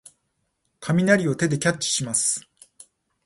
[0.79, 2.41] 雷を手でキャッチします。